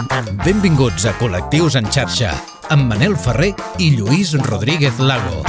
[0.00, 2.30] Benvinguts a Col·lectius en xarxa,
[2.72, 3.50] amb Manel Ferrer
[3.82, 5.42] i Lluís Rodríguez Lago.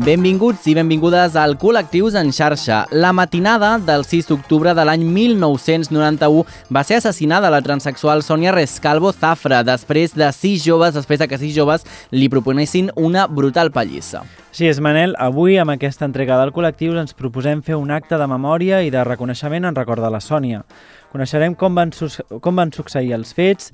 [0.00, 2.86] Benvinguts i benvingudes al Col·lectius en xarxa.
[2.90, 9.12] La matinada del 6 d'octubre de l'any 1991 va ser assassinada la transexual Sònia Rescalvo
[9.12, 11.84] Zafra després de sis joves, després de que sis joves
[12.16, 14.24] li proponessin una brutal pallissa.
[14.52, 18.26] Sí, és Manel, avui amb aquesta entrega del col·lectiu ens proposem fer un acte de
[18.28, 20.64] memòria i de reconeixement en record de la Sònia.
[21.12, 21.92] Coneixerem com van,
[22.40, 23.72] com van succeir els fets,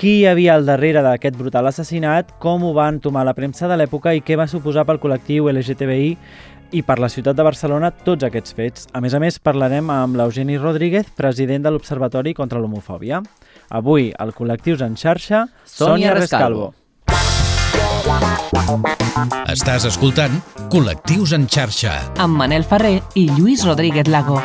[0.00, 3.76] qui hi havia al darrere d'aquest brutal assassinat, com ho va entomar la premsa de
[3.76, 6.14] l'època i què va suposar pel col·lectiu LGTBI
[6.72, 8.88] i per la ciutat de Barcelona tots aquests fets.
[8.94, 13.20] A més a més, parlarem amb l'Eugeni Rodríguez, president de l'Observatori contra l'Homofòbia.
[13.76, 16.72] Avui, al Col·lectius en xarxa, Sònia Rescalvo.
[19.50, 20.40] Estàs escoltant
[20.72, 21.98] Col·lectius en xarxa.
[22.22, 24.38] Amb Manel Ferrer i Lluís Rodríguez Lago.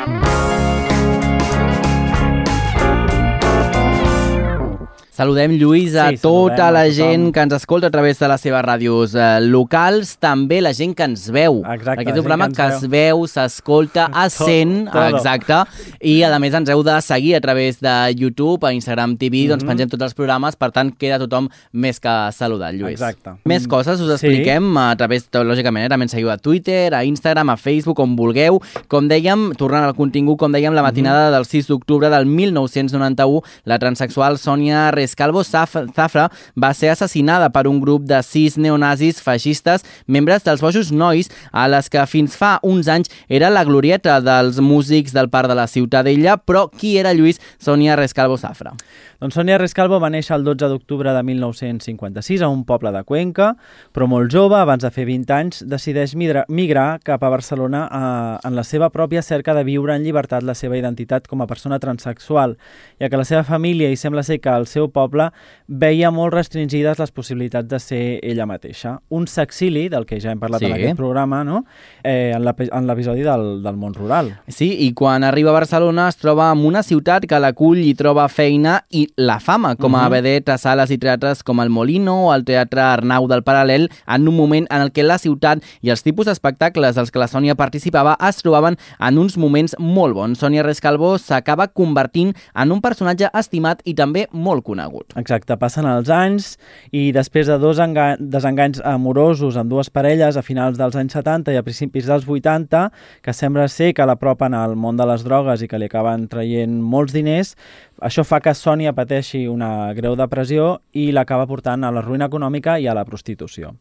[5.16, 8.42] Saludem, Lluís, a Sí, tota la a gent que ens escolta a través de les
[8.44, 11.62] seves ràdios eh, locals, també la gent que ens veu.
[11.64, 15.62] Exacte, Aquest és la un programa que que es veu, s'escolta, es sent, exacte,
[16.04, 19.64] i a més ens heu de seguir a través de YouTube, a Instagram TV, doncs
[19.64, 19.70] Mhm.
[19.72, 23.00] pengem tots els programes, per tant queda tothom més que saludat, Lluís.
[23.00, 23.38] Exacte.
[23.46, 24.28] Més Mm, coses us sí.
[24.28, 28.18] expliquem a través, lògicament, eh, també ens seguiu a Twitter, a Instagram, a Facebook, on
[28.18, 28.60] vulgueu.
[28.90, 33.80] Com dèiem, tornant al contingut, com dèiem, la matinada del 6 d'octubre del 1991, la
[33.80, 39.86] transexual Sònia Rescalvo Zaf- Zafra va ser assassinada per un grup de sis neonazis feixistes,
[40.08, 44.58] membres dels Bojos Nois, a les que fins fa uns anys era la glorieta dels
[44.64, 48.74] músics del Parc de la Ciutadella, però qui era Lluís Sònia Rescalvo Zafra?
[49.22, 53.54] Doncs Sònia Rescalvo va néixer el 12 d'octubre de 1956 a un poble de Cuenca,
[53.96, 58.58] però molt jove, abans de fer 20 anys, decideix migrar, cap a Barcelona eh, en
[58.58, 62.58] la seva pròpia cerca de viure en llibertat la seva identitat com a persona transexual,
[63.00, 65.30] ja que la seva família i sembla ser que el seu poble
[65.68, 68.96] veia molt restringides les possibilitats de ser ella mateixa.
[69.10, 70.70] Un sexili, del que ja hem parlat Sí.
[70.70, 71.66] en aquest programa, no?
[72.04, 74.34] eh, en l'epi- en l'episodi del, del món rural.
[74.48, 78.28] Sí, i quan arriba a Barcelona es troba en una ciutat que l'acull i troba
[78.30, 80.12] feina i la fama, com a Mhm.
[80.12, 84.28] vedet a sales i teatres com el Molino o el Teatre Arnau del Paral·lel, en
[84.28, 87.56] un moment en el què la ciutat i els tipus d'espectacles dels que la Sònia
[87.56, 90.40] participava es trobaven en uns moments molt bons.
[90.40, 94.85] Sònia Rescalvo s'acaba convertint en un personatge estimat i també molt conegut.
[95.20, 96.56] Exacte, passen els anys
[96.96, 101.54] i després de dos enga desenganys amorosos amb dues parelles a finals dels anys 70
[101.56, 102.86] i a principis dels 80,
[103.22, 106.80] que sembla ser que l'apropen al món de les drogues i que li acaben traient
[106.82, 107.56] molts diners,
[108.04, 112.80] això fa que Sònia pateixi una greu depressió i l'acaba portant a la ruïna econòmica
[112.80, 113.72] i a la prostitució.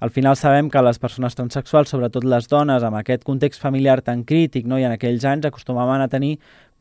[0.00, 4.22] Al final sabem que les persones transexuals, sobretot les dones, amb aquest context familiar tan
[4.24, 4.78] crític no?
[4.78, 6.36] i en aquells anys acostumaven a tenir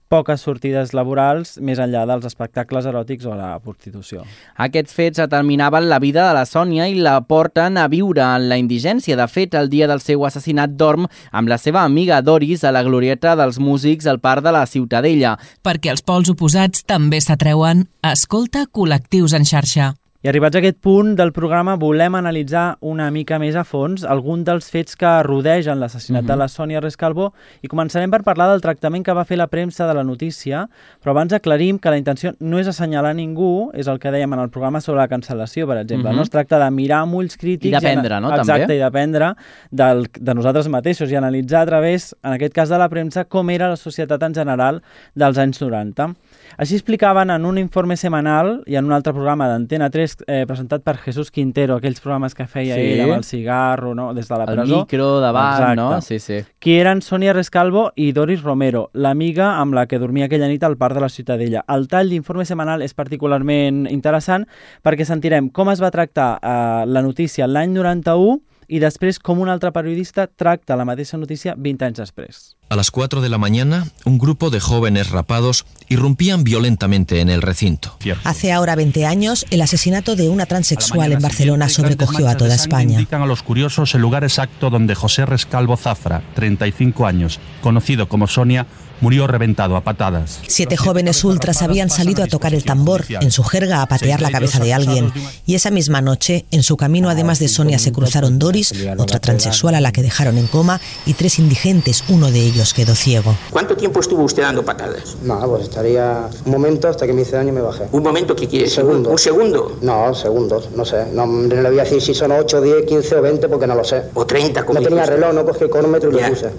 [0.10, 4.24] poques sortides laborals més enllà dels espectacles eròtics o la prostitució.
[4.68, 8.60] Aquests fets determinaven la vida de la Sònia i la porten a viure en la
[8.62, 9.18] indigència.
[9.18, 12.86] De fet, el dia del seu assassinat dorm amb la seva amiga Doris a la
[12.86, 15.36] glorieta dels músics al Parc de la Ciutadella.
[15.66, 19.94] Perquè els pols oposats també s'atreuen, escolta col·lectius en xarxa.
[20.26, 24.42] I arribats a aquest punt del programa volem analitzar una mica més a fons algun
[24.48, 26.28] dels fets que rodegen l'assassinat Mhm.
[26.32, 27.28] de la Sònia Rescalvo
[27.62, 30.68] i començarem per parlar del tractament que va fer la premsa de la notícia,
[31.04, 34.40] però abans aclarim que la intenció no és assenyalar ningú, és el que dèiem en
[34.40, 36.10] el programa sobre la cancel·lació, per exemple.
[36.10, 36.16] Mhm.
[36.16, 37.68] no es tracta de mirar amb ulls crítics...
[37.68, 38.78] I d'aprendre, no, Exacte, també?
[38.78, 39.36] i d'aprendre
[39.70, 43.70] de nosaltres mateixos i analitzar a través, en aquest cas de la premsa, com era
[43.70, 44.82] la societat en general
[45.14, 46.16] dels anys 90.
[46.58, 50.82] Així explicaven en un informe setmanal i en un altre programa d'Antena 3 eh, presentat
[50.84, 52.82] per Jesús Quintero, aquells programes que feia Sí.
[52.94, 54.14] ell amb el cigarro, no?
[54.14, 54.80] des de la El presó.
[54.80, 55.76] micro davant, Exacte.
[55.76, 56.02] no?
[56.02, 56.44] Sí, sí.
[56.60, 60.78] Qui eren Sònia Rescalvo i Doris Romero, l'amiga amb la que dormia aquella nit al
[60.78, 61.64] Parc de la Ciutadella.
[61.68, 64.46] El tall d'informe setmanal és particularment interessant
[64.84, 69.50] perquè sentirem com es va tractar eh, la notícia l'any 91 i després com un
[69.50, 72.55] altre periodista tracta la mateixa notícia 20 anys després.
[72.68, 77.44] A las 4 de la mañana, un grupo de jóvenes rapados irrumpían violentamente en el
[77.44, 77.96] recinto.
[78.24, 82.94] Hace ahora 20 años, el asesinato de una transexual en Barcelona sobrecogió a toda España.
[82.94, 88.26] Indican a los curiosos el lugar exacto donde José Rescalvo Zafra, 35 años, conocido como
[88.26, 88.66] Sonia,
[89.02, 90.40] murió reventado a patadas.
[90.48, 94.32] Siete jóvenes ultras habían salido a tocar el tambor, en su jerga a patear la
[94.32, 95.12] cabeza de alguien.
[95.46, 99.76] Y esa misma noche, en su camino además de Sonia, se cruzaron Doris, otra transexual
[99.76, 103.36] a la que dejaron en coma, y tres indigentes, uno de ellos quedó ciego.
[103.52, 105.18] ¿Cuánto tiempo estuvo usted dando patadas?
[105.24, 107.86] No, pues estaría un momento hasta que me hice daño y me bajé.
[107.92, 108.78] ¿Un momento qué quiere decir?
[108.84, 109.10] Segundo.
[109.10, 109.78] ¿Un segundo?
[109.82, 111.06] No, segundos, no sé.
[111.14, 113.76] No, no le voy a decir si son 8, 10, 15 o 20 porque no
[113.76, 114.04] lo sé.
[114.14, 116.30] ¿O 30 como No tenía reloj, no cogí el cronómetro y Ya.
[116.30, 116.50] lo puse.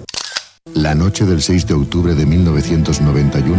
[0.73, 3.55] La noche del 6 de octubre de 1991,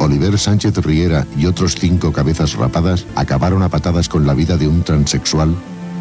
[0.00, 4.66] Oliver Sánchez Riera y otros cinco cabezas rapadas acabaron a patadas con la vida de
[4.66, 5.54] un transexual,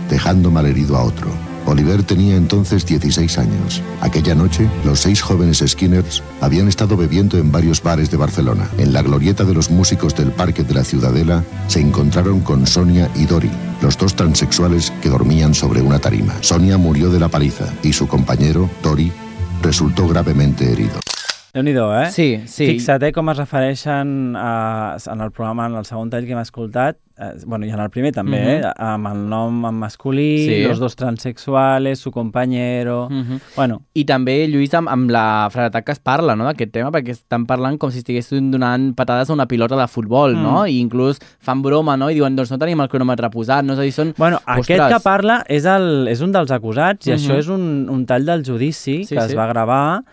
[0.10, 1.28] dejando malherido a otro.
[1.68, 3.82] Oliver tenía entonces 16 años.
[4.02, 8.70] Aquella noche, los seis jóvenes Skinners habían estado bebiendo en varios bares de Barcelona.
[8.78, 13.12] En la glorieta de los músicos del Parque de la Ciudadela se encontraron con Sonia
[13.16, 16.36] y Dori, los dos transexuales que dormían sobre una tarima.
[16.42, 19.12] Sonia murió de la paliza y su compañero, Dori,
[19.62, 21.07] resultó gravemente herido.
[21.58, 22.12] Déu nhi eh?
[22.14, 22.68] Sí, sí.
[22.70, 26.42] Fixa't eh, com es refereixen a, en el programa, en el segon tall que hem
[26.44, 28.68] escoltat, eh, bueno, i en el primer també, mm -hmm.
[28.68, 30.64] eh, amb el nom en masculí, Sí.
[30.68, 33.08] los dos transexuales, su compañero...
[33.10, 33.40] Mm -hmm.
[33.56, 37.10] Bueno, I també, Lluís, amb, amb la fredetat que es parla no, d'aquest tema, perquè
[37.12, 40.44] estan parlant com si estiguessin donant patades a una pilota de futbol, Mm.
[40.44, 40.68] no?
[40.68, 42.10] I inclús fan broma, no?
[42.10, 43.74] I diuen, doncs no tenim el cronòmetre posat, no?
[43.74, 44.14] És a dir, són...
[44.18, 47.18] Bueno, aquest que parla és, el, és un dels acusats i Mhm.
[47.18, 49.28] això és un, un tall del judici Sí, que sí.
[49.28, 50.04] es va gravar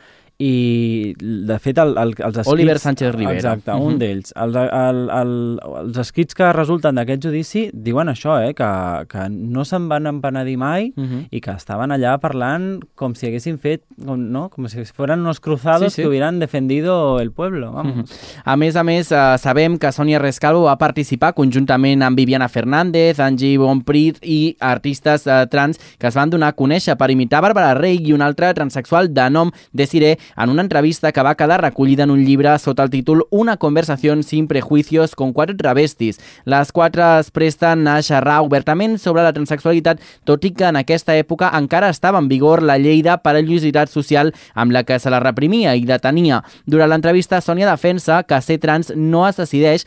[0.44, 2.52] i de fet el, el, els escrits...
[2.52, 3.36] Oliver Sánchez Rivera.
[3.38, 3.86] Exacte, Mhm.
[3.86, 4.32] un d'ells.
[4.36, 5.32] Els, el, el,
[5.80, 8.68] els escrits que resulten d'aquest judici diuen això, eh, que,
[9.10, 11.26] que no se'n van empenedir mai Mhm.
[11.30, 14.48] i que estaven allà parlant com si haguessin fet, com, no?
[14.50, 16.02] com si fueran unos cruzados Sí, sí.
[16.02, 17.96] que hubieran defendido el pueblo, vamos.
[17.96, 18.04] Mhm.
[18.44, 23.18] A més a més, eh, sabem que Sònia Rescalvo va participar conjuntament amb Viviana Fernández,
[23.20, 27.74] Angie Bonprit i artistes eh, trans que es van donar a conèixer per imitar Bàrbara
[27.74, 32.04] Rey i un altre transexual de nom Desiree en una entrevista que va quedar recollida
[32.04, 36.20] en un llibre sota el títol Una conversación sin prejuicios con quatre travestis.
[36.44, 41.16] Les quatre es presten a xerrar obertament sobre la transexualitat, tot i que en aquesta
[41.16, 45.20] època encara estava en vigor la llei de perillositat social amb la que se la
[45.20, 46.42] reprimia i detenia.
[46.66, 49.86] Durant l'entrevista, Sònia defensa que ser trans no es decideix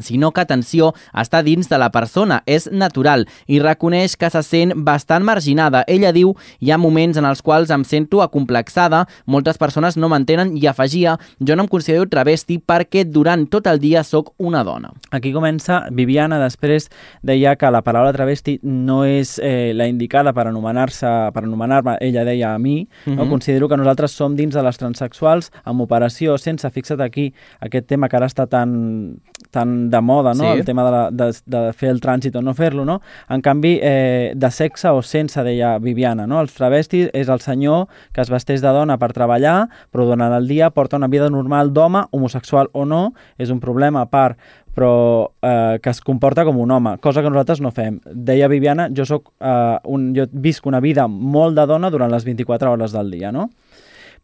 [0.00, 4.74] sinó que, atenció, està dins de la persona, és natural, i reconeix que se sent
[4.84, 5.84] bastant marginada.
[5.88, 10.54] Ella diu, hi ha moments en els quals em sento acomplexada, moltes persones no m'entenen
[10.56, 14.92] i afegia, jo no em considero travesti perquè durant tot el dia sóc una dona.
[15.14, 16.90] Aquí comença, Viviana després
[17.22, 22.24] deia que la paraula travesti no és eh, la indicada per anomenar-se, per anomenar-me, ella
[22.26, 23.16] deia a mi, uh -huh.
[23.16, 23.24] no?
[23.24, 23.30] Mhm.
[23.30, 28.08] considero que nosaltres som dins de les transexuals amb operació, sense, fixa't aquí, aquest tema
[28.08, 29.20] que ara està tan,
[29.50, 30.52] tan de moda, no?
[30.52, 30.60] Sí.
[30.60, 33.00] el tema de, la, de, de fer el trànsit o no fer-lo, no?
[33.28, 36.40] En canvi, eh, de sexe o sense, deia Viviana, no?
[36.42, 40.48] Els travestis és el senyor que es vesteix de dona per treballar, però durant el
[40.48, 43.06] dia porta una vida normal d'home, homosexual o no,
[43.38, 44.38] és un problema a part
[44.74, 48.00] però eh, que es comporta com un home, cosa que nosaltres no fem.
[48.04, 52.26] Deia Viviana, jo, soc, eh, un, jo visc una vida molt de dona durant les
[52.26, 53.50] 24 hores del dia, no?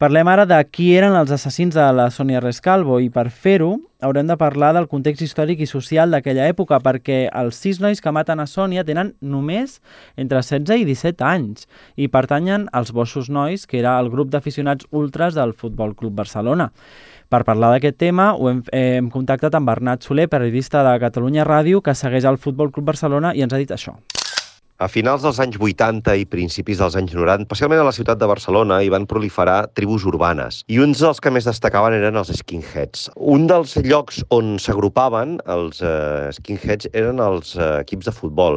[0.00, 4.30] Parlem ara de qui eren els assassins de la Sònia Rescalvo i per fer-ho haurem
[4.30, 8.40] de parlar del context històric i social d'aquella època perquè els sis nois que maten
[8.40, 9.74] a Sònia tenen només
[10.16, 11.68] entre 16 i 17 anys
[12.00, 16.70] i pertanyen als Bossos Nois, que era el grup d'aficionats ultras del Futbol Club Barcelona.
[17.28, 21.84] Per parlar d'aquest tema ho hem, hem contactat amb Bernat Soler, periodista de Catalunya Ràdio,
[21.84, 23.98] que segueix el Futbol Club Barcelona i ens ha dit això.
[24.80, 28.28] A finals dels anys 80 i principis dels anys 90, especialment a la ciutat de
[28.30, 30.62] Barcelona, hi van proliferar tribus urbanes.
[30.72, 33.10] I uns dels que més destacaven eren els skinheads.
[33.34, 38.56] Un dels llocs on s'agrupaven els eh, skinheads eren els eh, equips de futbol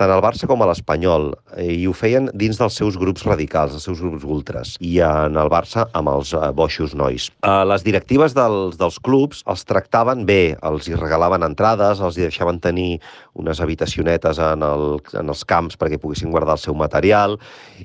[0.00, 3.74] tant al Barça com a l'Espanyol, eh, i ho feien dins dels seus grups radicals,
[3.76, 7.28] els seus grups ultras, i en el Barça amb els eh, boixos nois.
[7.44, 12.24] Eh, les directives dels, dels clubs els tractaven bé, els hi regalaven entrades, els hi
[12.24, 13.00] deixaven tenir
[13.40, 14.86] unes habitacionetes en, el,
[15.20, 17.36] en els camps perquè poguessin guardar el seu material,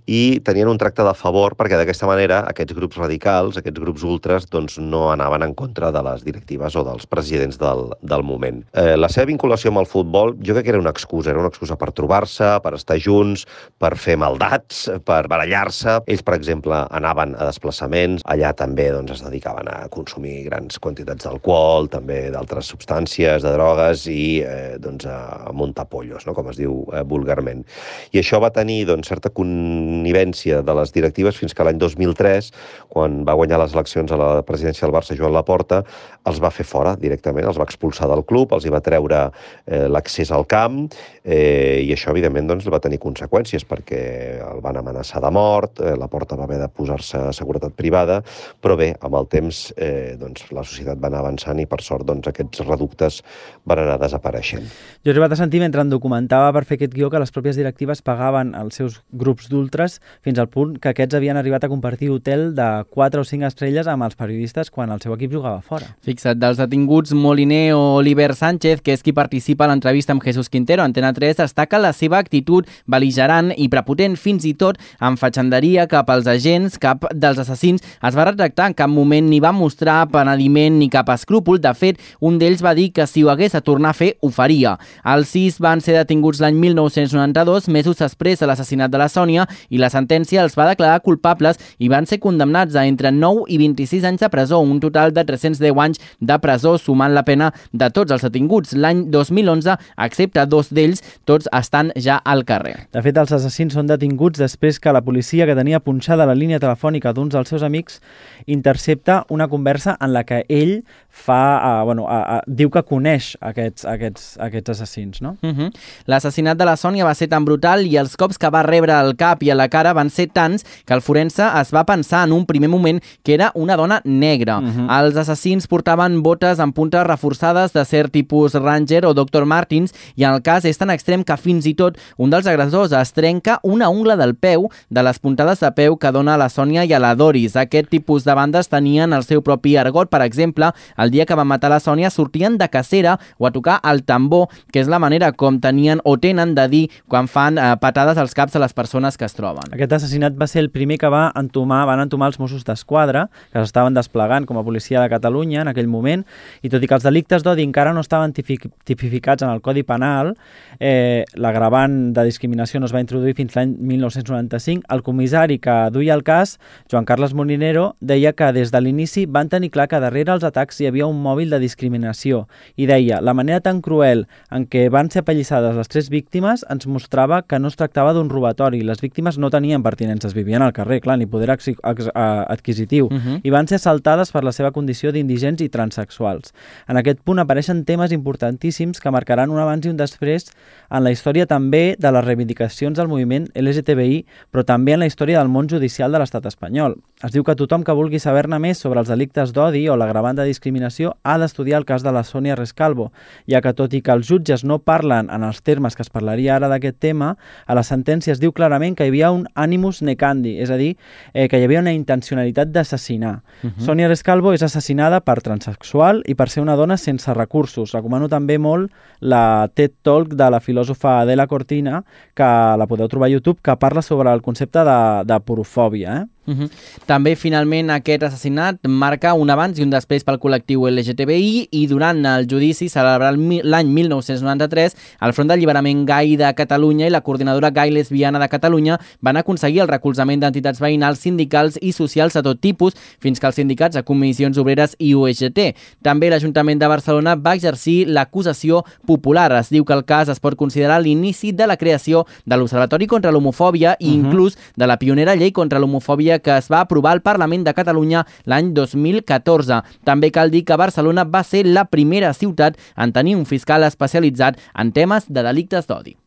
[0.05, 4.47] i tenien un tracte de favor perquè d'aquesta manera aquests grups radicals, aquests grups ultras,
[4.51, 8.63] doncs no anaven en contra de les directives o dels presidents del, del moment.
[8.73, 11.51] Eh, la seva vinculació amb el futbol jo crec que era una excusa, era una
[11.51, 13.45] excusa per trobar-se, per estar junts,
[13.81, 15.97] per fer maldats, per barallar-se.
[16.05, 21.25] Ells, per exemple, anaven a desplaçaments, allà també doncs, es dedicaven a consumir grans quantitats
[21.25, 26.35] d'alcohol, també d'altres substàncies, de drogues i eh, doncs, a muntar pollos, no?
[26.37, 27.65] com es diu eh, vulgarment.
[28.13, 32.51] I això va tenir doncs, certa connivència de les directives fins que l'any 2003,
[32.93, 35.81] quan va guanyar les eleccions a la presidència del Barça Joan Laporta,
[36.29, 39.85] els va fer fora directament, els va expulsar del club, els hi va treure eh,
[39.89, 40.83] l'accés al camp
[41.23, 44.01] eh, i això, evidentment, doncs, va tenir conseqüències perquè
[44.45, 48.21] el van amenaçar de mort, eh, la porta va haver de posar-se a seguretat privada,
[48.61, 52.05] però bé, amb el temps eh, doncs, la societat va anar avançant i, per sort,
[52.07, 53.21] doncs, aquests reductes
[53.65, 54.67] van anar desapareixent.
[55.05, 57.59] Jo he arribat a sentir mentre em documentava per fer aquest guió que les pròpies
[57.59, 62.11] directives pagaven als seus grups d'ultres fins al punt que aquests havien arribat a compartir
[62.13, 65.91] hotel de 4 o 5 estrelles amb els periodistes quan el seu equip jugava fora.
[66.05, 70.49] Fixa't, dels detinguts Moliner o Oliver Sánchez, que és qui participa a l'entrevista amb Jesús
[70.49, 75.19] Quintero, Antena 3 destaca destaca la seva actitud beligerant i prepotent fins i tot amb
[75.19, 79.51] fatxanderia cap als agents, cap dels assassins es va retractar, en cap moment ni va
[79.51, 81.59] mostrar penediment ni cap escrúpol.
[81.59, 84.29] De fet, un d'ells va dir que si ho hagués a tornar a fer, ho
[84.29, 84.77] faria.
[85.03, 89.79] Els sis van ser detinguts l'any 1992, mesos després de l'assassinat de la Sònia, i
[89.81, 94.05] la sentència els va declarar culpables i van ser condemnats a entre 9 i 26
[94.05, 98.11] anys de presó, un total de 310 anys de presó, sumant la pena de tots
[98.11, 98.75] els detinguts.
[98.75, 102.75] L'any 2011, excepte dos d'ells, tots estan ja al carrer.
[102.93, 106.61] De fet, els assassins són detinguts després que la policia que tenia punxada la línia
[106.61, 107.99] telefònica d'uns dels seus amics
[108.45, 110.77] intercepta una conversa en la que ell
[111.15, 115.37] fa, uh, bueno, uh, uh, diu que coneix aquests, aquests, aquests assassins, no?
[115.41, 115.69] Uh -huh.
[116.11, 119.15] L'assassinat de la Sònia va ser tan brutal i els cops que va rebre al
[119.15, 122.33] cap i a la cara van ser tants que el forense es va pensar en
[122.33, 124.59] un primer moment que era una dona negra.
[124.59, 124.99] Uh -huh.
[124.99, 129.45] Els assassins portaven botes amb puntes reforçades de cert tipus Ranger o Dr.
[129.45, 132.91] Martins i en el cas és tan extrem que fins i tot un dels agressors
[132.91, 136.49] es trenca una ungla del peu de les puntades de peu que dona a la
[136.51, 137.55] Sònia i a la Doris.
[137.55, 140.11] Aquest tipus de bandes tenien el seu propi argot.
[140.11, 143.79] Per exemple, el dia que van matar la Sònia sortien de cacera o a tocar
[143.87, 147.71] el tambor, que és la manera com tenien o tenen de dir quan fan eh,
[147.79, 149.71] patades als caps de les persones que es troben.
[149.71, 153.63] Aquest assassinat va ser el primer que va entomar, van entomar els Mossos d'Esquadra, que
[153.63, 156.25] s'estaven desplegant com a policia de Catalunya en aquell moment,
[156.61, 160.33] i tot i que els delictes d'odi encara no estaven tipificats en el Codi Penal,
[160.79, 166.15] eh, l'agravant de discriminació no es va introduir fins l'any 1995, el comissari que duia
[166.17, 166.57] el cas,
[166.91, 170.81] Joan Carles Molinero, deia que des de l'inici van tenir clar que darrere els atacs
[170.81, 175.11] hi havia un mòbil de discriminació i deia, la manera tan cruel en què van
[175.13, 179.37] ser apallissades les tres víctimes ens mostrava que no es tractava d'un robatori, les víctimes
[179.37, 183.39] no tenien pertinences, vivien al carrer, clar, ni poder adquisitiu, uh -huh.
[183.43, 186.53] i van ser assaltades per la seva condició d'indigents i transexuals.
[186.87, 190.51] En aquest punt apareixen temes importantíssims que marcaran un abans i un després
[190.89, 194.21] en la història també de les reivindicacions del moviment LGTBI,
[194.55, 196.95] però també en la història del món judicial de l'estat espanyol.
[197.19, 200.45] Es diu que tothom que vulgui saber-ne més sobre els delictes d'odi o l'agravant de
[200.47, 203.09] discriminació ha d'estudiar el cas de la Sònia Rescalvo,
[203.51, 206.55] ja que tot i que els jutges no parlen en els termes que es parlaria
[206.55, 207.33] ara d'aquest tema,
[207.67, 210.95] a la sentència es diu clarament que hi havia un animus necandi, és a dir,
[211.33, 213.41] eh, que hi havia una intencionalitat d'assassinar.
[213.63, 213.85] Uh -huh.
[213.85, 217.91] Sònia Rescalvo és assassinada per transexual i per ser una dona sense recursos.
[217.91, 222.03] Recomano també molt la TED Talk de la filòsofa Adela Cortina,
[222.37, 222.47] que
[222.79, 226.21] la podeu trobar a YouTube, que parla sobre el concepte de, de porofòbia.
[226.21, 226.34] Eh?
[226.45, 226.69] Uh -huh.
[227.05, 232.25] També, finalment, aquest assassinat marca un abans i un després pel col·lectiu LGTBI i durant
[232.25, 237.91] el judici celebrat l'any 1993 el Front d'Alliberament Gai de Catalunya i la coordinadora Gai
[237.91, 242.93] Lesbiana de Catalunya van aconseguir el recolzament d'entitats veïnals, sindicals i socials de tot tipus
[243.19, 245.75] fins que els sindicats de comissions obreres i UGT.
[246.03, 249.51] També l'Ajuntament de Barcelona va exercir l'acusació popular.
[249.51, 253.31] Es diu que el cas es pot considerar l'inici de la creació de l'Observatori contra
[253.31, 254.15] l'Homofòbia i uh -huh.
[254.15, 258.25] inclús de la pionera llei contra l'homofòbia que es va aprovar al Parlament de Catalunya
[258.45, 259.81] l'any 2014.
[260.03, 264.59] També cal dir que Barcelona va ser la primera ciutat en tenir un fiscal especialitzat
[264.73, 266.17] en temes de delictes d'odi.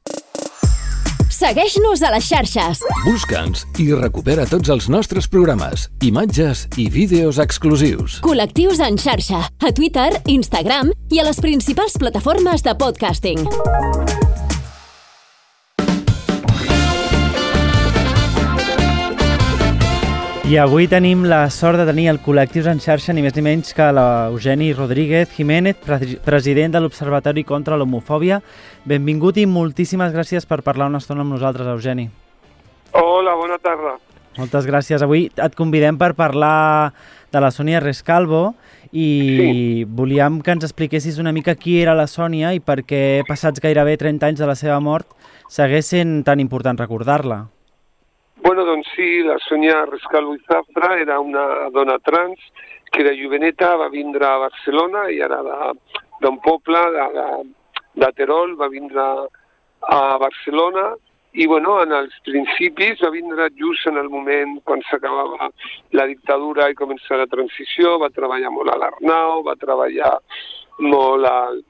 [1.38, 2.80] Segueix-nos a les xarxes.
[3.04, 8.18] Busca'ns i recupera tots els nostres programes, imatges i vídeos exclusius.
[8.24, 13.46] Col·lectius en xarxa, a Twitter, Instagram i a les principals plataformes de podcasting.
[20.48, 23.74] I avui tenim la sort de tenir el Col·lectius en xarxa ni més ni menys
[23.76, 25.76] que l'Eugeni Rodríguez Jiménez,
[26.24, 28.38] president de l'Observatori contra l'Homofòbia.
[28.88, 32.06] Benvingut i moltíssimes gràcies per parlar una estona amb nosaltres, Eugeni.
[32.96, 33.98] Hola, bona tarda.
[34.38, 35.04] Moltes gràcies.
[35.04, 36.94] Avui et convidem per parlar
[37.28, 38.54] de la Sònia Rescalvo
[38.88, 39.10] i
[39.42, 39.84] sí.
[40.00, 44.00] volíem que ens expliquessis una mica qui era la Sònia i per què passats gairebé
[44.00, 45.12] 30 anys de la seva mort
[45.52, 47.42] segueix sent tan important recordar-la.
[48.40, 52.38] Bueno, doncs sí, la Sonia Rescalvo i Zafra era una dona trans
[52.92, 55.40] que de joveneta va vindre a Barcelona i ara
[56.22, 57.26] d'un poble de, de,
[58.04, 59.04] de Terol va vindre
[59.90, 60.92] a Barcelona
[61.32, 65.50] i bueno, en els principis va vindre just en el moment quan s'acabava
[65.98, 70.14] la dictadura i començava la transició, va treballar molt a l'Arnau, va treballar
[70.78, 71.60] molt al,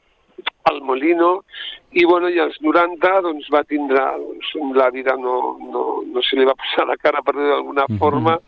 [0.71, 1.45] al Molino
[1.91, 6.37] i, bueno, i als 90 doncs, va tindre, doncs, la vida no, no, no se
[6.37, 7.99] li va posar la cara per dir d'alguna mm -hmm.
[7.99, 8.39] forma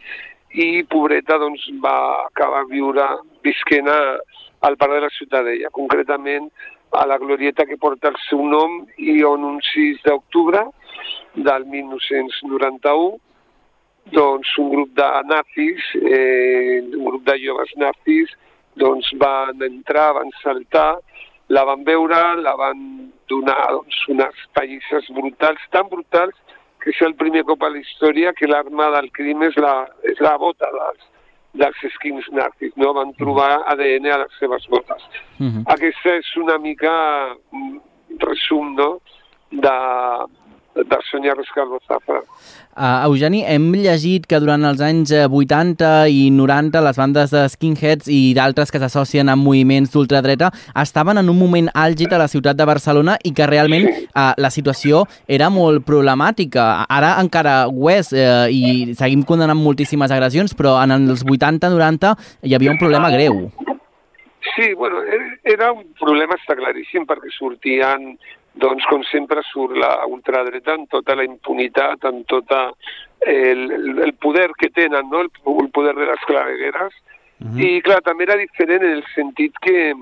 [0.52, 3.06] i pobreta doncs, va acabar viure
[3.42, 4.18] visquent a,
[4.60, 6.50] al parc de la Ciutadella, concretament
[6.90, 10.66] a la glorieta que porta el seu nom i on un 6 d'octubre
[11.34, 13.18] del 1991
[14.10, 18.30] doncs un grup de nazis, eh, un grup de joves nazis,
[18.74, 20.98] doncs van entrar, van saltar,
[21.50, 22.80] la van veure, la van
[23.30, 26.36] donar doncs, unes pallisses brutals, tan brutals
[26.80, 29.74] que és el primer cop a la història que l'arma del crim és la,
[30.08, 31.02] és la bota dels,
[31.60, 32.94] dels esquins nazis, no?
[32.96, 35.02] Van trobar ADN a les seves botes.
[35.38, 35.62] Uh -huh.
[35.74, 36.94] Aquesta és una mica
[37.52, 37.78] mm,
[38.24, 39.00] resum, no?,
[39.50, 39.76] de,
[40.86, 42.20] de Sonia Rescalvo Zafra.
[42.70, 48.08] Uh, Eugeni, hem llegit que durant els anys 80 i 90 les bandes de skinheads
[48.08, 52.56] i d'altres que s'associen amb moviments d'ultradreta estaven en un moment àlgid a la ciutat
[52.56, 56.86] de Barcelona i que realment uh, la situació era molt problemàtica.
[56.88, 62.14] Ara encara ho és uh, i seguim condenant moltíssimes agressions, però en els 80-90
[62.46, 63.48] hi havia un problema greu.
[64.54, 64.98] Sí, bueno,
[65.44, 68.14] era un problema, està claríssim, perquè sortien
[68.54, 72.70] doncs com sempre surt la ultradreta en tota la impunitat, en tota
[73.20, 73.70] el,
[74.02, 75.20] el poder que tenen, no?
[75.20, 75.30] el,
[75.60, 76.94] el poder de les clavegueres.
[77.40, 77.60] Uh -huh.
[77.64, 79.94] I clar, també era diferent en el sentit que,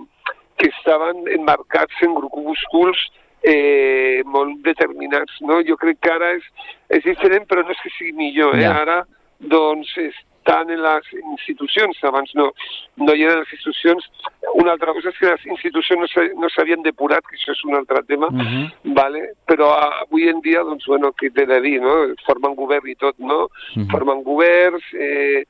[0.56, 2.98] que estaven enmarcats en grupúsculs
[3.42, 5.40] eh, molt determinats.
[5.40, 5.62] No?
[5.62, 6.44] Jo crec que ara és,
[6.88, 8.56] és diferent, però no és que sigui millor.
[8.56, 8.62] Eh?
[8.62, 8.74] Ja.
[8.82, 9.06] Ara
[9.38, 9.94] doncs,
[10.38, 12.52] estan en les institucions, abans no,
[12.96, 14.06] no hi eren les institucions.
[14.54, 18.02] Una altra cosa és que les institucions no s'havien depurat, que això és un altre
[18.08, 18.94] tema, uh -huh.
[18.94, 19.34] vale?
[19.46, 19.72] però
[20.04, 22.14] avui en dia, doncs, bueno, què t'he de dir, no?
[22.26, 23.44] Formen govern i tot, no?
[23.44, 23.90] Uh -huh.
[23.90, 25.44] Formen governs, eh,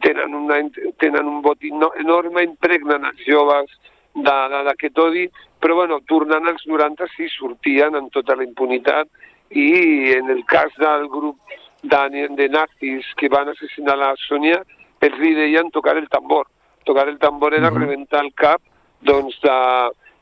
[0.00, 0.56] tenen, una,
[0.98, 1.58] tenen un vot
[1.98, 3.70] enorme, impregnen els joves
[4.14, 5.30] d'aquest odi,
[5.60, 9.08] però bueno, tornant als 90 sí sortien en tota la impunitat
[9.50, 11.38] i en el cas del grup
[11.82, 14.62] de, de nazis que van assassinar la Sònia,
[15.02, 16.46] els li deien tocar el tambor.
[16.84, 17.80] Tocar el tambor era uh -huh.
[17.80, 18.60] rebentar el cap
[19.02, 19.56] doncs, de,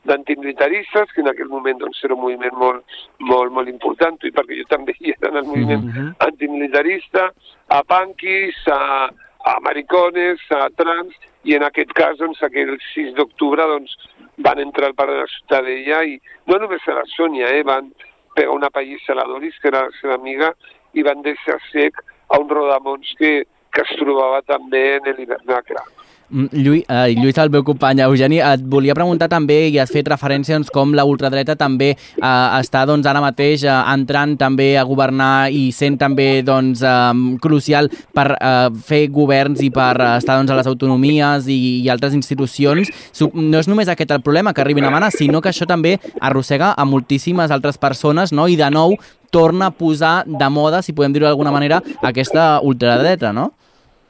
[0.03, 2.83] d'antimilitaristes, que en aquell moment doncs, era un moviment molt,
[3.19, 6.15] molt, molt important, i perquè jo també hi era en el moviment uh -huh.
[6.27, 7.31] antimilitarista,
[7.67, 9.09] a punkies, a,
[9.45, 11.13] a maricones, a trans,
[11.43, 13.95] i en aquest cas, doncs, aquell 6 d'octubre, doncs,
[14.37, 17.93] van entrar al parc de la Ciutadella i no només a la Sònia, eh, van
[18.35, 20.55] pegar una pallissa a la Doris, que era la seva amiga,
[20.93, 25.83] i van deixar sec a un rodamons que, que es trobava també en l'hivernacre.
[26.31, 30.07] Mm, Lluís, eh, Lluís, el meu company, Eugeni, et volia preguntar també, i has fet
[30.07, 34.85] referència doncs, com la ultradreta també eh, està doncs, ara mateix eh, entrant també a
[34.87, 40.39] governar i sent també doncs, eh, crucial per eh, fer governs i per eh, estar
[40.39, 42.87] doncs, a les autonomies i, i altres institucions.
[43.35, 46.71] No és només aquest el problema, que arribin a mana, sinó que això també arrossega
[46.77, 48.47] a moltíssimes altres persones no?
[48.47, 48.95] i de nou
[49.31, 53.51] torna a posar de moda, si podem dir-ho d'alguna manera, aquesta ultradreta, no?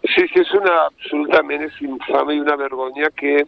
[0.02, 3.44] Sí, sí, és una, absolutament és infame i una vergonya que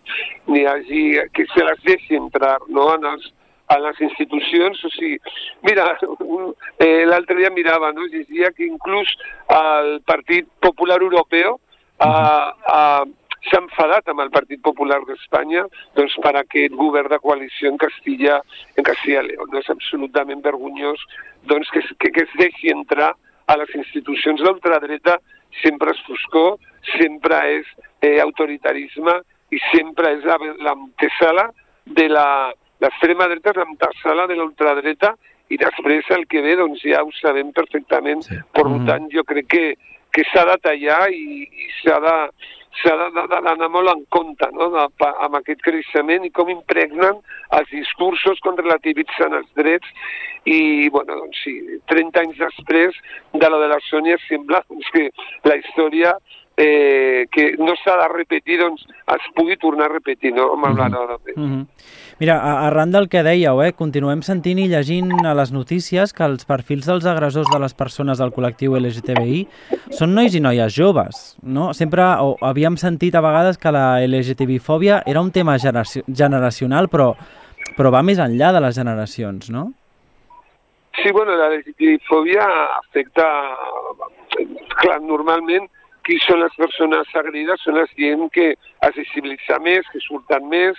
[0.48, 3.32] n'hi hagi, que se les deixi entrar no, en, els,
[3.74, 4.84] en les institucions.
[4.86, 5.18] O sigui,
[5.66, 5.88] mira,
[6.78, 9.16] eh, l'altre dia mirava, no, llegia que inclús
[9.50, 11.58] el Partit Popular Europeu
[13.50, 15.66] s'ha enfadat amb el Partit Popular d'Espanya
[15.98, 18.40] doncs, per aquest govern de coalició en Castilla,
[18.78, 19.52] en Castilla León.
[19.52, 21.04] No és absolutament vergonyós
[21.50, 23.14] doncs, que, que, que es deixi entrar
[23.48, 25.20] a les institucions d'ultradreta
[25.62, 26.58] sempre és foscor,
[26.96, 27.70] sempre és
[28.02, 29.20] eh, autoritarisme
[29.54, 30.26] i sempre és
[30.64, 31.50] l'antesala
[31.86, 32.28] de la
[32.84, 35.14] l'extrema dreta és l'antesala de l'ultradreta
[35.54, 38.24] i després el que ve doncs ja ho sabem perfectament.
[38.26, 38.40] Sí.
[38.56, 38.88] Per mm.
[38.90, 39.64] tant, jo crec que,
[40.12, 42.16] que s'ha de tallar i, i s'ha de
[42.82, 44.70] s'ha d'anar molt en compte no?
[44.74, 44.86] de,
[45.26, 47.20] amb aquest creixement i com impregnen
[47.58, 49.90] els discursos com relativitzen els drets
[50.46, 51.56] i, bueno, doncs sí,
[51.92, 52.98] 30 anys després
[53.34, 55.10] de lo de la Sònia sembla doncs, que
[55.50, 56.16] la història
[56.58, 60.52] eh, que no s'ha de repetir, doncs es pugui tornar a repetir, no?
[60.54, 61.36] Amb el mm -hmm.
[61.36, 61.66] mm -hmm.
[62.20, 66.46] Mira, arran del que dèieu, eh, continuem sentint i llegint a les notícies que els
[66.46, 69.42] perfils dels agressors de les persones del col·lectiu LGTBI
[69.98, 71.72] són nois i noies joves, no?
[71.74, 77.14] Sempre o, havíem sentit a vegades que la LGTBI-fòbia era un tema generacional, però,
[77.78, 79.72] però va més enllà de les generacions, no?
[81.02, 82.46] Sí, bueno, la LGTBI-fòbia
[82.78, 83.26] afecta,
[84.78, 85.66] clar, normalment
[86.06, 88.52] qui són les persones agredides són les gent que
[88.86, 90.78] accessibilitza més, que surten més,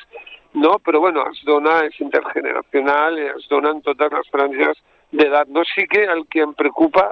[0.55, 0.79] no?
[0.79, 4.81] però bueno, es dona, és intergeneracional, es donen totes les franges
[5.13, 5.49] d'edat.
[5.49, 7.11] No sí que el que em preocupa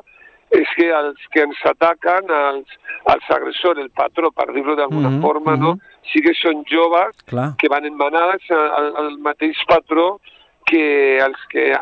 [0.52, 2.78] és que els que ens ataquen, els,
[3.08, 5.78] els agressors, el patró, per dir-ho d'alguna mm -hmm, forma, no?
[6.12, 7.54] sí que són joves Clar.
[7.58, 10.20] que van emmanats al, al mateix patró
[10.66, 11.72] que els que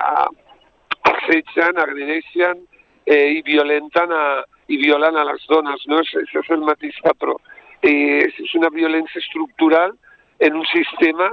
[1.03, 2.67] assetgen, agredeixen
[3.07, 5.99] eh, i violenten a, i violen a les dones, no?
[6.01, 7.41] Això és el mateix patró.
[7.83, 9.97] Eh, és una violència estructural
[10.41, 11.31] en un sistema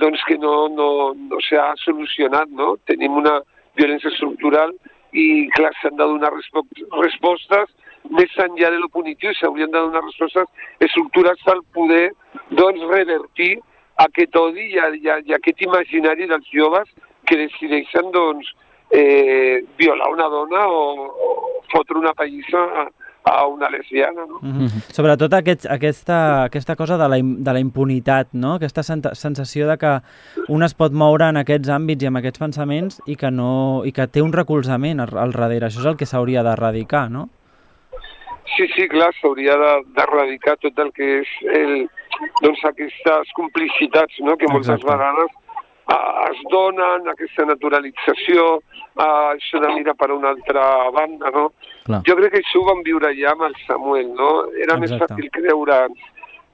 [0.00, 2.76] doncs, que no, no, no s'ha solucionat, no?
[2.88, 3.40] Tenim una
[3.78, 4.72] violència estructural
[5.12, 7.72] i, clar, s'han de donar respostes
[8.16, 10.48] més enllà de lo punitiu, s'haurien de donar respostes
[10.86, 12.06] estructurals per poder,
[12.56, 13.58] doncs, revertir
[14.06, 16.88] aquest odi i, i, i aquest imaginari dels joves
[17.28, 18.54] que decideixen doncs,
[18.90, 21.30] eh, violar una dona o, o
[21.72, 22.86] fotre una pallissa a,
[23.24, 24.26] a una lesbiana.
[24.26, 24.38] No?
[24.40, 24.92] Mm -hmm.
[24.92, 28.54] Sobretot aquest, aquesta, aquesta cosa de la, de la impunitat, no?
[28.54, 30.00] aquesta sensació de que
[30.48, 33.92] un es pot moure en aquests àmbits i amb aquests pensaments i que, no, i
[33.92, 35.66] que té un recolzament al, al darrere.
[35.66, 37.28] Això és el que s'hauria d'erradicar, no?
[38.56, 39.54] Sí, sí, clar, s'hauria
[39.96, 41.88] d'erradicar tot el que és el,
[42.42, 44.36] doncs aquestes complicitats no?
[44.36, 44.92] que moltes Exacte.
[44.92, 45.30] vegades
[46.30, 50.62] es donen, aquesta naturalització, uh, això de mirar per una altra
[50.94, 51.50] banda, no?
[51.86, 52.02] Clar.
[52.06, 54.30] Jo crec que això ho vam viure ja amb el Samuel, no?
[54.54, 54.80] Era Exacte.
[54.80, 55.80] més fàcil creure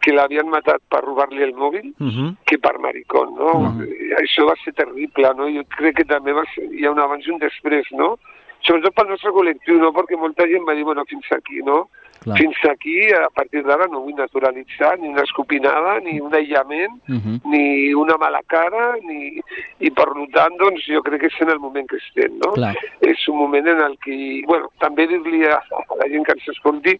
[0.04, 2.30] que l'havien matat per robar-li el mòbil uh -huh.
[2.46, 3.50] que per maricón, no?
[3.58, 3.86] Uh -huh.
[4.08, 5.48] I això va ser terrible, no?
[5.50, 8.18] Jo crec que també va ser, hi ha un abans i un després, no?
[8.60, 9.92] Sobretot pel nostre col·lectiu, no?
[9.92, 11.88] Perquè molta gent va dir, bueno, fins aquí, no?
[12.26, 12.38] Clar.
[12.40, 17.12] Fins aquí, a partir d'ara, no vull naturalitzar ni una escopinada, ni un aïllament, uh
[17.12, 17.20] mhm.
[17.22, 17.50] -huh.
[17.52, 19.38] ni una mala cara, ni...
[19.78, 22.50] i per tant, doncs, jo crec que és en el moment que estem, no?
[22.52, 22.74] Clar.
[23.00, 26.48] És un moment en el que, bueno, també dir-li a, a la gent que ens
[26.48, 26.98] escolti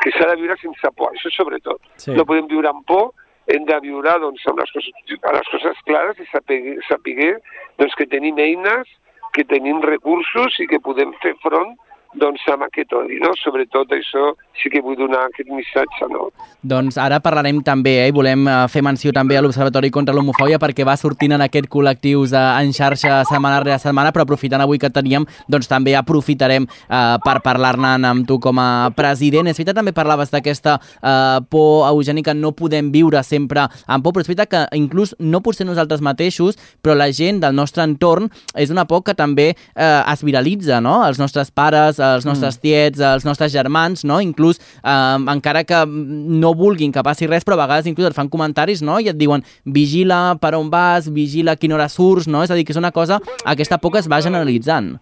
[0.00, 1.80] que s'ha de viure sense por, això sobretot.
[1.96, 2.12] Sí.
[2.12, 3.10] No podem viure amb por,
[3.48, 7.40] hem de viure doncs, amb les coses, amb les coses clares i saber, saber
[7.78, 8.86] doncs, que tenim eines,
[9.32, 11.74] que tenim recursos i que podem fer front
[12.16, 13.34] doncs amb aquest odi, no?
[13.36, 16.28] Sobretot això sí que vull donar aquest missatge, no?
[16.64, 18.12] Doncs ara parlarem també, eh?
[18.14, 22.32] volem eh, fer menció també a l'Observatori contra l'Homofòbia perquè va sortint en aquest col·lectius
[22.32, 27.16] eh, en xarxa setmana rere setmana, però aprofitant avui que teníem, doncs també aprofitarem eh,
[27.24, 29.50] per parlar-ne amb tu com a president.
[29.52, 34.24] És veritat, també parlaves d'aquesta eh, por eugènica, no podem viure sempre amb por, però
[34.24, 38.32] és veritat que inclús no pot ser nosaltres mateixos, però la gent del nostre entorn
[38.58, 40.98] és una por que també eh, es viralitza, no?
[41.06, 42.62] Els nostres pares, els nostres mm.
[42.64, 44.20] tiets, els nostres germans, no?
[44.24, 48.30] Inclús, eh, encara que no vulguin que passi res, però a vegades inclús et fan
[48.32, 49.00] comentaris, no?
[49.00, 52.42] I et diuen, vigila per on vas, vigila a quina hora surts, no?
[52.42, 54.96] És a dir, que és una cosa, aquesta por que es va generalitzant.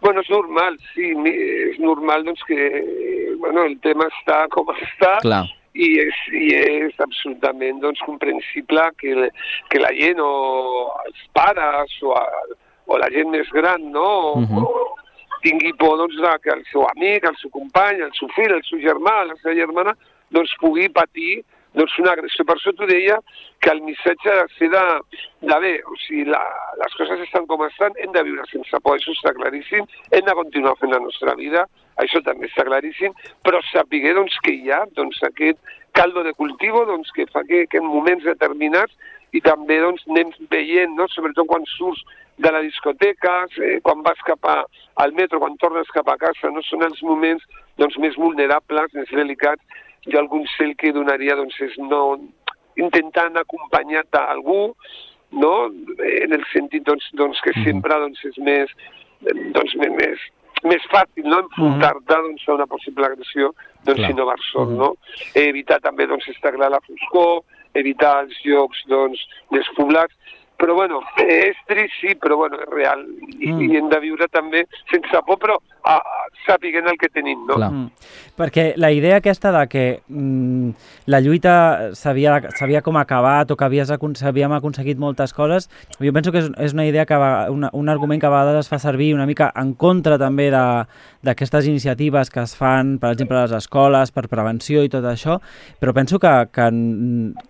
[0.00, 5.42] Bueno, és normal, sí, és normal doncs, que bueno, el tema està com està Clar.
[5.76, 9.28] i és, i és absolutament doncs, comprensible que,
[9.68, 10.32] que la gent o
[11.04, 12.24] els pares o, a,
[12.88, 14.08] o la gent més gran no?
[14.40, 14.64] Uh -huh.
[14.64, 14.86] o,
[15.44, 18.64] tingui por doncs, de que el seu amic, el seu company, el seu fill, el
[18.68, 19.96] seu germà, la seva germana,
[20.34, 21.40] doncs pugui patir
[21.78, 22.44] doncs, una agressió.
[22.46, 23.18] Per això t'ho deia
[23.62, 24.84] que el missatge ha de ser de,
[25.50, 26.40] de bé, o sigui, la,
[26.80, 30.36] les coses estan com estan, hem de viure sense por, això està claríssim, hem de
[30.38, 31.66] continuar fent la nostra vida,
[32.00, 33.14] això també està claríssim,
[33.46, 35.60] però sapiguer doncs, que hi ha doncs, aquest
[35.96, 38.94] caldo de cultivo doncs, que fa que, que en moments determinats
[39.36, 41.06] i també doncs, anem veient, no?
[41.10, 42.02] sobretot quan surts
[42.40, 44.62] de la discoteca, eh, quan vas cap a,
[45.04, 47.44] al metro, quan tornes cap a casa, no són els moments
[47.78, 49.84] doncs, més vulnerables, més delicats.
[50.08, 52.18] Jo el consell que donaria doncs, és no
[52.80, 54.74] intentant acompanyar algú,
[55.30, 55.54] no?
[55.68, 58.72] en el sentit doncs, doncs, que sempre doncs, és més,
[59.54, 60.26] doncs, més,
[60.64, 61.42] més fàcil no?
[61.44, 63.52] enfrontar-te doncs, a una possible agressió
[63.84, 64.74] doncs, si no vas sol.
[64.80, 64.92] No?
[65.34, 67.42] Evitar també doncs, estar clar la foscor,
[67.78, 69.22] evitar els llocs doncs,
[69.54, 70.16] despoblats,
[70.60, 73.04] però bueno, és trist sí, però bueno, és real
[73.38, 73.60] i, mm.
[73.64, 75.56] i hem de viure també sense por però
[75.88, 77.56] a, a, sapiguent el que tenim no?
[77.56, 77.86] Mm.
[78.40, 80.70] Perquè la idea aquesta de que mm,
[81.12, 85.68] la lluita s'havia com acabat o que havies, havíem aconseguit moltes coses
[86.00, 88.64] jo penso que és, és una idea que va, una, un argument que a vegades
[88.64, 93.38] es fa servir una mica en contra també d'aquestes iniciatives que es fan per exemple
[93.38, 95.38] a les escoles per prevenció i tot això
[95.80, 96.70] però penso que, que,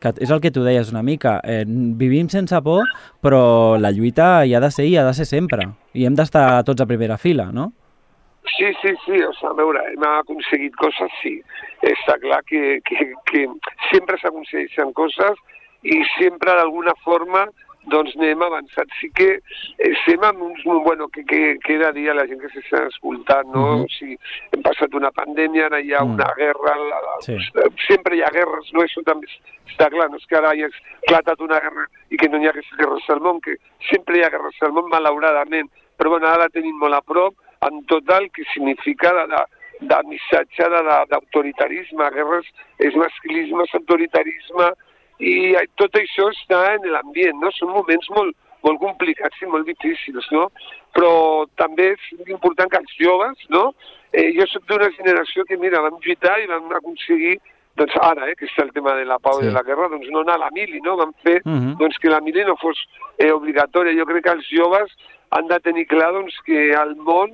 [0.02, 2.84] que és el que tu deies una mica eh, vivim sense por
[3.22, 5.68] però la lluita hi ha de ser i ha de ser sempre.
[5.94, 7.70] I hem d'estar tots a primera fila, no?
[8.56, 11.38] Sí, sí, sí, o sigui, a veure, hem aconseguit coses, sí.
[11.94, 13.46] Està clar que, que, que
[13.88, 15.40] sempre s'aconsegueixen coses
[15.82, 17.46] i sempre d'alguna forma
[17.88, 18.90] doncs anem avançant.
[19.00, 19.40] Sí que
[19.78, 20.62] estem en uns...
[20.64, 23.62] Bueno, que, que, que era dir a la gent que s'està escoltant, no?
[23.62, 23.84] Uh -huh.
[23.84, 24.18] o sigui,
[24.52, 27.36] hem passat una pandèmia, ara hi ha una guerra, la, la, sí.
[27.88, 28.82] sempre hi ha guerres, no?
[28.82, 29.26] Això també
[29.68, 32.46] està clar, no és que ara hi ha esclatat una guerra i que no hi
[32.46, 33.56] ha guerres al món, que
[33.90, 37.34] sempre hi ha guerres al món, malauradament, però bueno, ara la tenim molt a prop,
[37.66, 39.42] amb tot el que significa de, de,
[39.92, 40.68] de missatge
[41.12, 44.70] d'autoritarisme, guerres és masclisme, és autoritarisme,
[45.20, 45.34] i
[45.76, 47.52] tot això està en l'ambient, no?
[47.52, 50.48] Són moments molt, molt complicats i molt difícils, no?
[50.96, 51.12] Però
[51.60, 53.70] també és important que els joves, no?
[54.12, 57.36] Eh, jo soc d'una generació que, mira, vam lluitar i vam aconseguir
[57.80, 59.46] doncs ara, eh, que està el tema de la pau sí.
[59.46, 60.96] i de la guerra, doncs no anar a la mili, no?
[61.00, 61.76] Vam fer uh -huh.
[61.80, 62.78] doncs, que la mili no fos
[63.18, 63.96] eh, obligatòria.
[63.98, 64.92] Jo crec que els joves
[65.30, 67.30] han de tenir clar doncs, que el món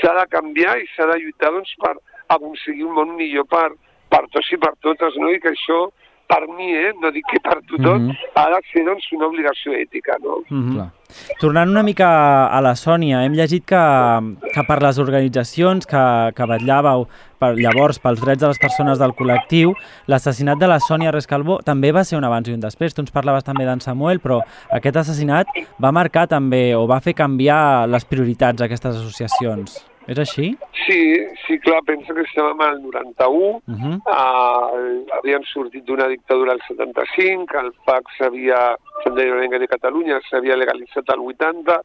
[0.00, 1.94] s'ha de canviar i s'ha de lluitar doncs, per
[2.28, 3.72] aconseguir un món millor per,
[4.08, 5.30] per tots i per totes, no?
[5.30, 5.90] I que això
[6.32, 8.16] per mi, eh, no dic que per tothom, Mhm.
[8.40, 10.16] ha de ser doncs, una obligació ètica.
[10.22, 10.38] No?
[10.48, 10.90] Mm -hmm.
[11.40, 13.82] Tornant una mica a la Sònia, hem llegit que,
[14.54, 17.06] que per les organitzacions que, que vetllàveu
[17.38, 19.74] per, llavors pels drets de les persones del col·lectiu,
[20.06, 22.94] l'assassinat de la Sònia Rescalvo també va ser un abans i un després.
[22.94, 24.40] Tu ens parlaves també d'en Samuel, però
[24.70, 25.46] aquest assassinat
[25.78, 29.91] va marcar també o va fer canviar les prioritats d'aquestes associacions.
[30.10, 30.48] És així?
[30.84, 31.00] Sí,
[31.46, 33.96] sí, clar, penso que estàvem al 91, Uh -huh.
[34.06, 41.08] uh, havien sortit d'una dictadura al 75, el PAC s'havia, una de Catalunya, s'havia legalitzat
[41.10, 41.80] al 80,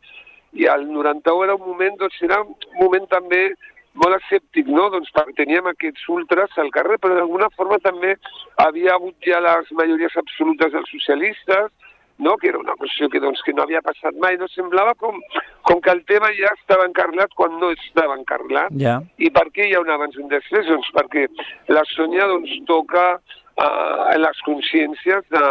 [0.54, 3.54] i al 91 era un moment, doncs era un moment també
[3.94, 4.90] molt escèptic, no?
[4.94, 8.16] Doncs perquè teníem aquests ultras al carrer, però d'alguna forma també
[8.58, 11.72] havia hagut ja les majories absolutes dels socialistes,
[12.18, 12.36] no?
[12.38, 15.20] que era una qüestió que, doncs, que no havia passat mai, no semblava com,
[15.68, 18.74] com que el tema ja estava encarlat quan no estava encarlat.
[18.82, 19.00] Ja.
[19.18, 20.68] I per què hi ha un abans i un després?
[20.70, 21.28] Doncs perquè
[21.74, 25.44] la Sònia doncs, toca uh, les consciències de,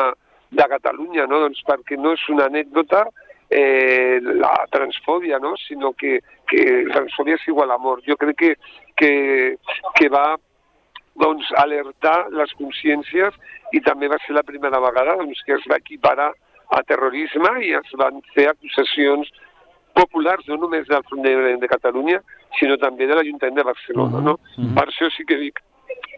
[0.58, 1.44] de Catalunya, no?
[1.46, 3.06] doncs perquè no és una anècdota
[3.50, 5.54] eh, la transfòbia, no?
[5.68, 6.18] sinó que,
[6.50, 8.02] que transfòbia és igual a mort.
[8.08, 8.52] Jo crec que,
[8.98, 9.12] que,
[9.94, 10.32] que va
[11.16, 13.36] doncs, alertar les consciències
[13.72, 16.32] i també va ser la primera vegada doncs, que es va equiparar
[16.70, 19.30] a terrorisme i es van fer acusacions
[19.96, 22.20] populars, no només del Front de, de Catalunya,
[22.58, 24.20] sinó també de l'Ajuntament de Barcelona.
[24.20, 24.34] No?
[24.34, 24.74] Uh -huh.
[24.74, 25.62] Per això sí que dic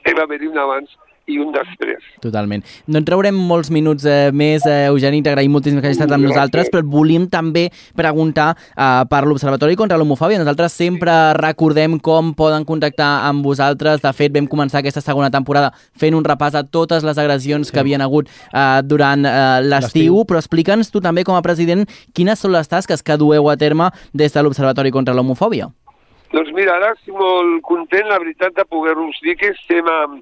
[0.05, 0.97] que va haver-hi un abans
[1.29, 2.05] i un després.
[2.25, 2.65] Totalment.
[2.89, 6.25] No en traurem molts minuts eh, més, eh, Eugeni, t'agraïm moltíssim que hagis estat amb
[6.25, 6.35] Gràcies.
[6.35, 10.41] nosaltres, però et volíem també preguntar eh, per l'Observatori contra l'Homofòbia.
[10.41, 14.03] Nosaltres sempre recordem com poden contactar amb vosaltres.
[14.05, 17.75] De fet, vam començar aquesta segona temporada fent un repàs a totes les agressions sí.
[17.75, 21.85] que havien hagut eh, durant eh, l'estiu, però explica'ns tu també com a president
[22.17, 25.69] quines són les tasques que dueu a terme des de l'Observatori contra l'Homofòbia.
[26.33, 30.19] Doncs mira, ara estic molt content, la veritat, de poder-vos dir que estem amb,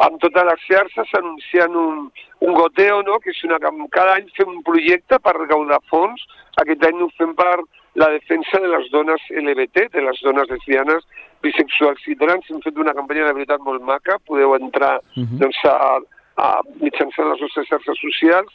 [0.00, 2.06] amb totes les xarxes anunciant un,
[2.40, 3.18] un goteo, no?
[3.20, 3.58] que és una,
[3.92, 6.22] cada any fem un projecte per recaudar fons.
[6.62, 7.58] Aquest any ho fem per
[8.00, 11.04] la defensa de les dones LBT, de les dones lesbianes,
[11.44, 12.48] bisexuals i trans.
[12.48, 15.38] Hem fet una campanya de veritat molt maca, podeu entrar Mhm.
[15.44, 15.98] doncs, a,
[16.40, 16.48] a
[16.80, 18.52] mitjançant les nostres xarxes socials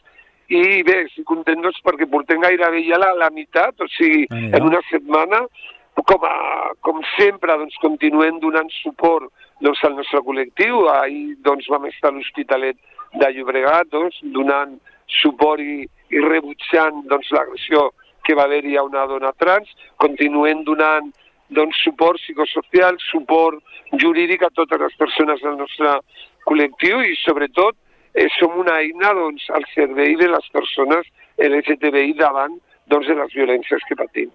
[0.50, 4.58] i bé, estic content doncs, perquè portem gairebé ja la, la meitat, o sigui, Déu-n'hi-do.
[4.58, 5.40] en una setmana
[6.04, 9.32] com, a, com sempre, doncs, continuem donant suport
[9.64, 10.88] doncs, al nostre col·lectiu.
[10.92, 12.80] Ahir doncs, vam estar a l'Hospitalet
[13.16, 14.76] de Llobregat doncs, donant
[15.22, 17.90] suport i, i rebutjant doncs, l'agressió
[18.26, 19.72] que va haver-hi a una dona trans.
[20.02, 21.12] Continuem donant
[21.56, 23.62] doncs, suport psicosocial, suport
[24.02, 26.00] jurídic a totes les persones del nostre
[26.50, 27.78] col·lectiu i, sobretot,
[28.14, 33.38] eh, som una eina doncs, al servei de les persones LGTBI davant doncs, de les
[33.38, 34.34] violències que patim.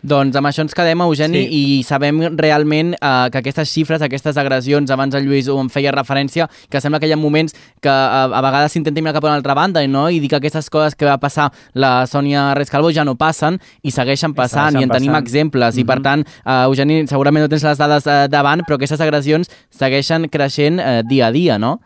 [0.00, 1.56] Doncs amb això ens quedem, Eugeni, sí.
[1.60, 5.92] i sabem realment eh, que aquestes xifres, aquestes agressions, abans el Lluís ho en feia
[5.92, 7.52] referència, que sembla que hi ha moments
[7.84, 10.06] que a, a vegades s'intenta mirar cap a una altra banda no?
[10.08, 13.92] i dir que aquestes coses que va passar la Sònia Rescalvo ja no passen i
[13.92, 15.28] segueixen passant, i, segueixen en tenim passant.
[15.28, 15.76] exemples.
[15.76, 19.52] I per tant, eh, Eugeni, segurament no tens les dades eh, davant, però aquestes agressions
[19.68, 21.76] segueixen creixent eh, dia a dia, no?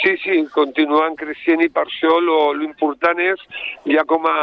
[0.00, 3.42] Sí, sí, continuen creixent i per això lo, lo important és,
[3.90, 4.36] ja com a,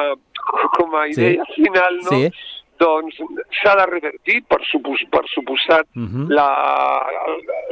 [0.78, 1.22] com a Sí.
[1.22, 2.10] idea final, no?
[2.10, 2.30] Sí.
[2.78, 3.16] doncs
[3.58, 6.28] s'ha de revertir, per, supos, per suposat, Mhm.
[6.30, 6.46] la,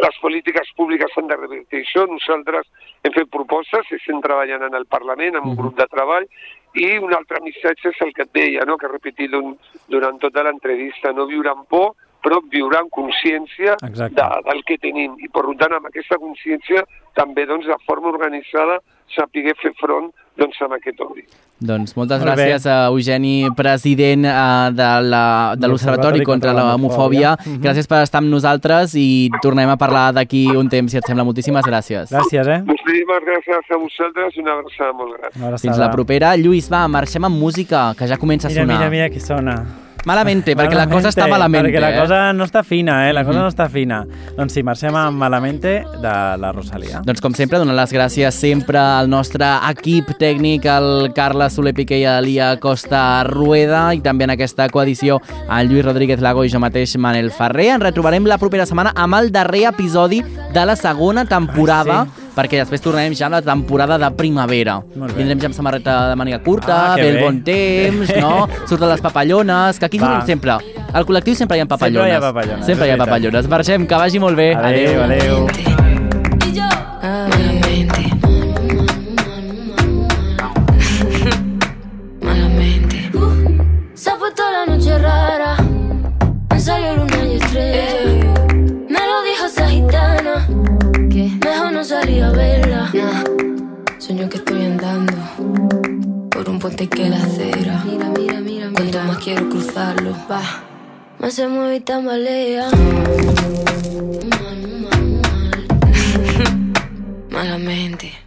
[0.02, 2.08] les polítiques públiques s'han de revertir això.
[2.10, 2.66] Nosaltres
[3.04, 6.26] hem fet propostes, estem treballant en el Parlament, amb un grup de treball,
[6.74, 8.78] i un altre missatge és el que et deia, no?
[8.78, 9.30] que he repetit
[9.88, 11.94] durant tota l'entrevista, no viure amb por,
[12.26, 14.18] però viure amb consciència Exacte.
[14.18, 15.14] de, del que tenim.
[15.22, 16.82] I per tant, amb aquesta consciència,
[17.14, 18.80] també doncs, de forma organitzada,
[19.16, 21.22] sapiguer fer front doncs, amb aquest odi.
[21.62, 22.48] Doncs moltes Molt bé.
[22.50, 27.38] gràcies a Eugeni, president eh, de la- de l'Observatori contra la Homofòbia.
[27.46, 27.62] Mhm.
[27.64, 31.24] Gràcies per estar amb nosaltres i tornem a parlar d'aquí un temps, si et sembla.
[31.24, 32.10] Moltíssimes gràcies.
[32.12, 32.60] Gràcies, eh?
[32.66, 35.32] Moltíssimes gràcies a vosaltres i una abraçada molt gran.
[35.38, 35.62] Una abraçada.
[35.74, 36.36] Fins la propera.
[36.36, 38.78] Lluís, va, marxem amb música, que ja comença a Mira, sonar.
[38.78, 39.85] mira, mira qui sona.
[40.06, 41.65] Malamente, perquè la cosa està malament.
[41.65, 42.00] Perquè la eh?
[42.00, 43.13] cosa no està fina, eh?
[43.13, 43.44] La cosa Mhm.
[43.44, 44.06] no està fina.
[44.38, 47.02] Doncs sí, marxem amb Malamente de la Rosalia.
[47.04, 52.00] Doncs com sempre, donar les gràcies sempre al nostre equip tècnic, al Carles Soler Piqué
[52.00, 56.50] i a l'Ia Costa Rueda, i també en aquesta coedició al Lluís Rodríguez Lago i
[56.50, 57.72] jo mateix, Manel Ferrer.
[57.76, 60.22] Ens retrobarem la propera setmana amb el darrer episodi
[60.54, 64.82] de la segona temporada, Ai, perquè després tornarem ja a la temporada de primavera.
[65.15, 68.48] Vindrem ja amb samarreta de màniga curta, Ah, ve el bon temps, no?
[68.69, 70.58] Surten les papallones, que aquí diem sempre.
[70.93, 72.04] Al col·lectiu sempre hi ha papallones.
[72.04, 73.48] Sempre hi ha papallones, Sempre hi ha papallones.
[73.48, 74.54] Marxem, que vagi molt bé.
[74.56, 75.48] Adéu, adéu.
[75.48, 76.94] Malamente.
[96.76, 97.84] Puente que la acera.
[97.86, 100.42] Mira, mira, mira, Cuanto más quiero cruzarlo, va.
[101.20, 102.70] Más se mueve y tambalea.
[102.70, 105.68] Mal, mal, mal.
[107.30, 108.25] Malamente.